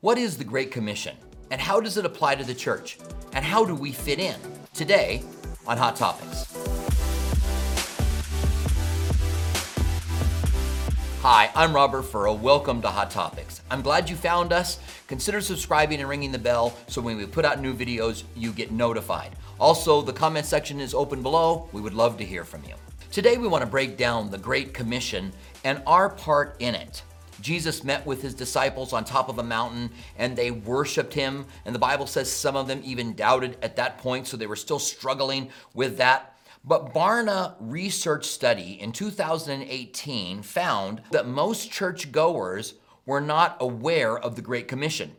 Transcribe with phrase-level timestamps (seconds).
[0.00, 1.16] What is the Great Commission?
[1.50, 2.98] And how does it apply to the church?
[3.32, 4.36] And how do we fit in?
[4.72, 5.24] Today
[5.66, 6.56] on Hot Topics.
[11.22, 12.32] Hi, I'm Robert Furrow.
[12.34, 13.60] Welcome to Hot Topics.
[13.72, 14.78] I'm glad you found us.
[15.08, 18.70] Consider subscribing and ringing the bell so when we put out new videos, you get
[18.70, 19.34] notified.
[19.58, 21.68] Also, the comment section is open below.
[21.72, 22.76] We would love to hear from you.
[23.10, 25.32] Today, we want to break down the Great Commission
[25.64, 27.02] and our part in it.
[27.40, 31.46] Jesus met with his disciples on top of a mountain and they worshiped him.
[31.64, 34.56] And the Bible says some of them even doubted at that point, so they were
[34.56, 36.36] still struggling with that.
[36.64, 42.74] But Barna research study in 2018 found that most churchgoers
[43.06, 45.16] were not aware of the Great Commission.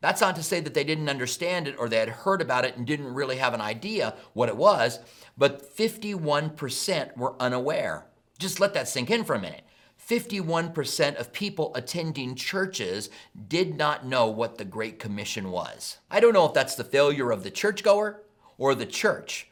[0.00, 2.76] That's not to say that they didn't understand it or they had heard about it
[2.76, 5.00] and didn't really have an idea what it was,
[5.36, 8.06] but 51% were unaware.
[8.38, 9.62] Just let that sink in for a minute.
[10.08, 13.10] 51% of people attending churches
[13.48, 15.98] did not know what the Great Commission was.
[16.10, 18.22] I don't know if that's the failure of the churchgoer
[18.56, 19.48] or the church,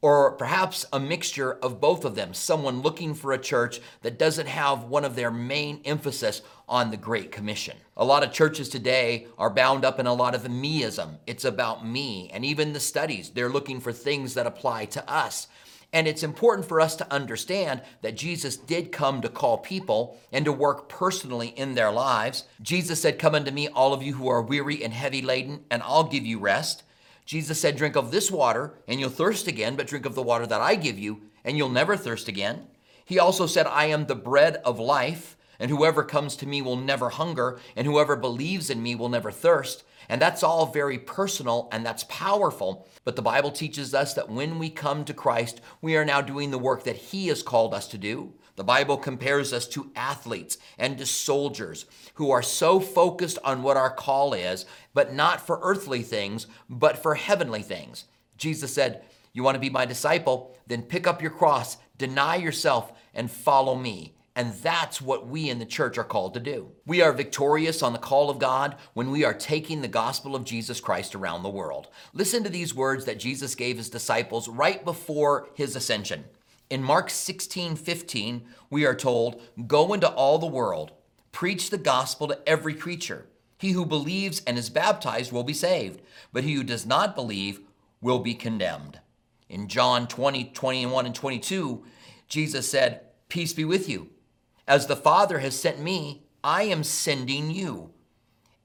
[0.00, 2.34] or perhaps a mixture of both of them.
[2.34, 6.96] Someone looking for a church that doesn't have one of their main emphasis on the
[6.96, 7.76] Great Commission.
[7.96, 11.18] A lot of churches today are bound up in a lot of meism.
[11.28, 12.28] It's about me.
[12.32, 15.46] And even the studies, they're looking for things that apply to us.
[15.92, 20.44] And it's important for us to understand that Jesus did come to call people and
[20.46, 22.44] to work personally in their lives.
[22.62, 25.82] Jesus said, Come unto me, all of you who are weary and heavy laden, and
[25.82, 26.82] I'll give you rest.
[27.26, 30.46] Jesus said, Drink of this water, and you'll thirst again, but drink of the water
[30.46, 32.66] that I give you, and you'll never thirst again.
[33.04, 36.74] He also said, I am the bread of life, and whoever comes to me will
[36.74, 39.84] never hunger, and whoever believes in me will never thirst.
[40.08, 42.88] And that's all very personal and that's powerful.
[43.04, 46.50] But the Bible teaches us that when we come to Christ, we are now doing
[46.50, 48.34] the work that He has called us to do.
[48.56, 53.76] The Bible compares us to athletes and to soldiers who are so focused on what
[53.76, 58.06] our call is, but not for earthly things, but for heavenly things.
[58.36, 60.56] Jesus said, You want to be my disciple?
[60.66, 64.16] Then pick up your cross, deny yourself, and follow me.
[64.34, 66.72] And that's what we in the church are called to do.
[66.86, 70.44] We are victorious on the call of God when we are taking the gospel of
[70.44, 71.88] Jesus Christ around the world.
[72.14, 76.24] Listen to these words that Jesus gave his disciples right before his ascension.
[76.70, 80.92] In Mark 16 15, we are told, Go into all the world,
[81.30, 83.26] preach the gospel to every creature.
[83.58, 86.00] He who believes and is baptized will be saved,
[86.32, 87.60] but he who does not believe
[88.00, 88.98] will be condemned.
[89.50, 91.84] In John 20, 21, and 22,
[92.26, 94.08] Jesus said, Peace be with you.
[94.66, 97.92] As the Father has sent me, I am sending you.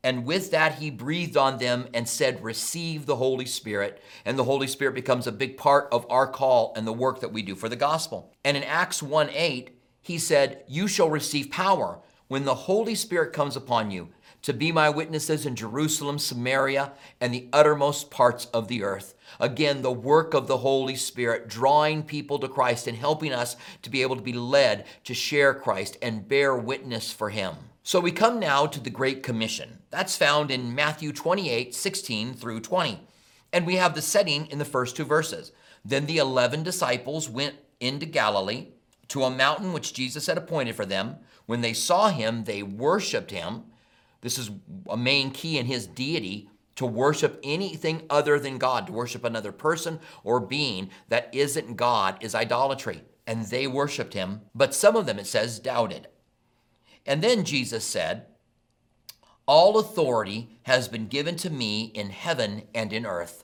[0.04, 4.02] And with that, he breathed on them and said, Receive the Holy Spirit.
[4.24, 7.34] And the Holy Spirit becomes a big part of our call and the work that
[7.34, 8.32] we do for the gospel.
[8.46, 9.72] And in Acts 1 8,
[10.02, 14.10] he said, You shall receive power when the Holy Spirit comes upon you
[14.42, 19.14] to be my witnesses in Jerusalem, Samaria, and the uttermost parts of the earth.
[19.40, 23.90] Again, the work of the Holy Spirit, drawing people to Christ and helping us to
[23.90, 27.56] be able to be led to share Christ and bear witness for Him.
[27.84, 29.80] So we come now to the Great Commission.
[29.90, 33.00] That's found in Matthew 28 16 through 20.
[33.54, 35.52] And we have the setting in the first two verses.
[35.84, 38.68] Then the 11 disciples went into Galilee
[39.10, 41.18] to a mountain which Jesus had appointed for them.
[41.46, 43.64] When they saw him, they worshiped him.
[44.22, 44.52] This is
[44.90, 49.52] a main key in his deity to worship anything other than God, to worship another
[49.52, 53.04] person or being that isn't God is idolatry.
[53.26, 56.08] And they worshiped him, but some of them, it says, doubted.
[57.06, 58.28] And then Jesus said,
[59.46, 63.44] All authority has been given to me in heaven and in earth.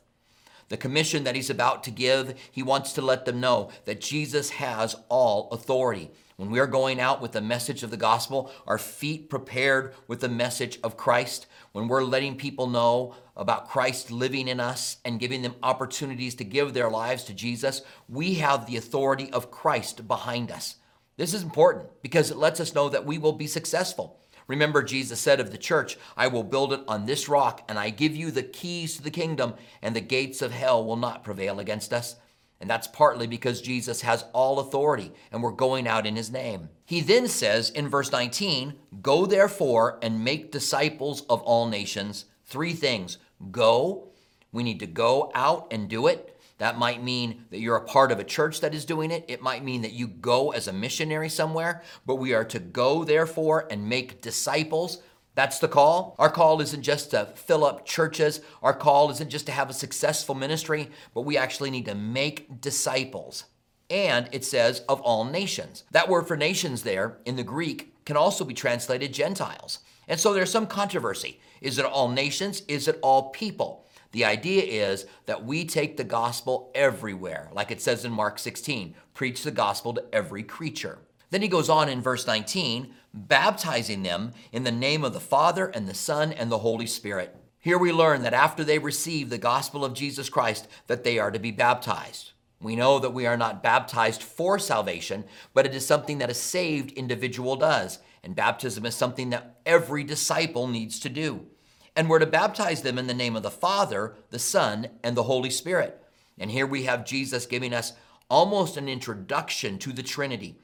[0.73, 4.49] The commission that he's about to give, he wants to let them know that Jesus
[4.49, 6.09] has all authority.
[6.35, 10.21] When we are going out with the message of the gospel, our feet prepared with
[10.21, 15.19] the message of Christ, when we're letting people know about Christ living in us and
[15.19, 20.07] giving them opportunities to give their lives to Jesus, we have the authority of Christ
[20.07, 20.77] behind us.
[21.17, 24.19] This is important because it lets us know that we will be successful.
[24.47, 27.89] Remember, Jesus said of the church, I will build it on this rock, and I
[27.89, 31.59] give you the keys to the kingdom, and the gates of hell will not prevail
[31.59, 32.15] against us.
[32.63, 36.69] And that's partly because Jesus has all authority and we're going out in his name.
[36.85, 42.23] He then says in verse 19, Go therefore and make disciples of all nations.
[42.45, 43.17] Three things
[43.51, 44.07] go,
[44.53, 46.32] we need to go out and do it.
[46.63, 49.25] That might mean that you're a part of a church that is doing it.
[49.27, 53.03] It might mean that you go as a missionary somewhere, but we are to go,
[53.03, 54.99] therefore, and make disciples.
[55.35, 56.15] That's the call.
[56.17, 58.39] Our call isn't just to fill up churches.
[58.61, 62.61] Our call isn't just to have a successful ministry, but we actually need to make
[62.61, 63.43] disciples.
[63.89, 65.83] And it says of all nations.
[65.91, 69.79] That word for nations there in the Greek can also be translated Gentiles.
[70.07, 71.41] And so there's some controversy.
[71.59, 72.61] Is it all nations?
[72.69, 73.82] Is it all people?
[74.13, 78.95] The idea is that we take the gospel everywhere, like it says in Mark 16
[79.15, 80.99] preach the gospel to every creature.
[81.31, 85.65] Then he goes on in verse 19, baptizing them in the name of the Father
[85.65, 87.35] and the Son and the Holy Spirit.
[87.59, 91.31] Here we learn that after they receive the gospel of Jesus Christ that they are
[91.31, 92.33] to be baptized.
[92.61, 95.23] We know that we are not baptized for salvation,
[95.55, 97.97] but it is something that a saved individual does.
[98.23, 101.47] And baptism is something that every disciple needs to do.
[101.95, 105.23] And we're to baptize them in the name of the Father, the Son, and the
[105.23, 106.03] Holy Spirit.
[106.39, 107.93] And here we have Jesus giving us
[108.29, 110.57] almost an introduction to the Trinity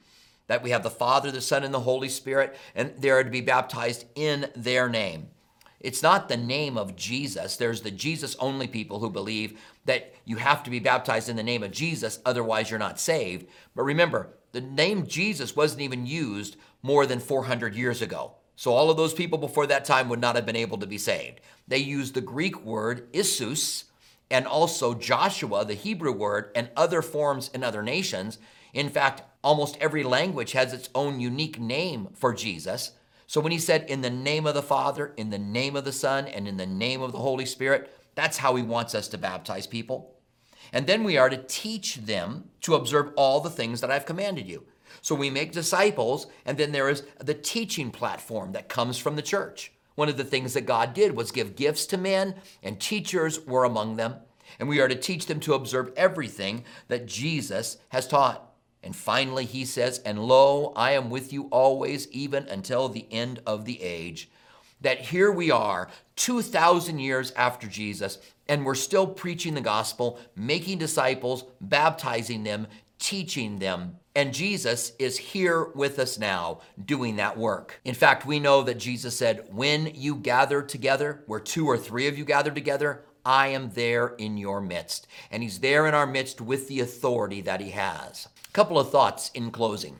[0.48, 3.30] that we have the Father, the Son, and the Holy Spirit, and they are to
[3.30, 5.28] be baptized in their name.
[5.78, 7.56] It's not the name of Jesus.
[7.56, 11.44] There's the Jesus only people who believe that you have to be baptized in the
[11.44, 13.46] name of Jesus, otherwise, you're not saved.
[13.76, 18.34] But remember, the name Jesus wasn't even used more than 400 years ago.
[18.60, 20.98] So all of those people before that time would not have been able to be
[20.98, 21.40] saved.
[21.66, 23.84] They used the Greek word Isus
[24.30, 28.36] and also Joshua, the Hebrew word, and other forms in other nations.
[28.74, 32.92] In fact, almost every language has its own unique name for Jesus.
[33.26, 35.90] So when he said, in the name of the Father, in the name of the
[35.90, 39.16] Son, and in the name of the Holy Spirit, that's how he wants us to
[39.16, 40.16] baptize people.
[40.70, 44.46] And then we are to teach them to observe all the things that I've commanded
[44.46, 44.66] you.
[45.02, 49.22] So we make disciples, and then there is the teaching platform that comes from the
[49.22, 49.72] church.
[49.94, 53.64] One of the things that God did was give gifts to men, and teachers were
[53.64, 54.16] among them.
[54.58, 58.50] And we are to teach them to observe everything that Jesus has taught.
[58.82, 63.40] And finally, he says, And lo, I am with you always, even until the end
[63.46, 64.30] of the age.
[64.80, 70.78] That here we are, 2,000 years after Jesus, and we're still preaching the gospel, making
[70.78, 72.66] disciples, baptizing them,
[73.00, 73.96] teaching them.
[74.14, 77.80] And Jesus is here with us now doing that work.
[77.84, 82.06] In fact, we know that Jesus said, When you gather together, where two or three
[82.06, 85.06] of you gather together, I am there in your midst.
[85.30, 88.28] And he's there in our midst with the authority that he has.
[88.48, 89.98] A couple of thoughts in closing.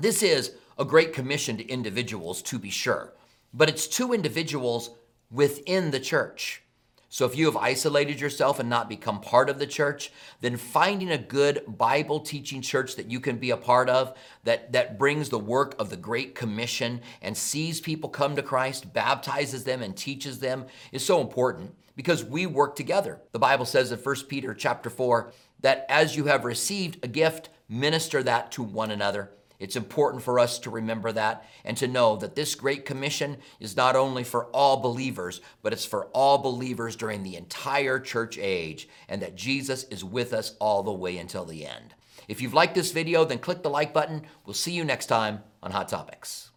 [0.00, 3.12] This is a great commission to individuals, to be sure,
[3.52, 4.90] but it's to individuals
[5.30, 6.62] within the church.
[7.10, 10.12] So if you have isolated yourself and not become part of the church,
[10.42, 14.14] then finding a good Bible teaching church that you can be a part of
[14.44, 18.92] that, that brings the work of the Great Commission and sees people come to Christ,
[18.92, 23.20] baptizes them and teaches them is so important because we work together.
[23.32, 27.48] The Bible says in 1 Peter chapter 4 that as you have received a gift,
[27.70, 29.30] minister that to one another.
[29.58, 33.76] It's important for us to remember that and to know that this Great Commission is
[33.76, 38.88] not only for all believers, but it's for all believers during the entire church age,
[39.08, 41.94] and that Jesus is with us all the way until the end.
[42.28, 44.22] If you've liked this video, then click the like button.
[44.44, 46.50] We'll see you next time on Hot Topics.